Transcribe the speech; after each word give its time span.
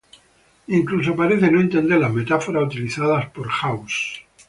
Incluso 0.79 1.15
parece 1.15 1.51
no 1.51 1.61
entender 1.61 1.99
las 1.99 2.11
metáforas 2.11 2.63
utilizadas 2.63 3.29
por 3.29 3.47
House. 3.49 4.23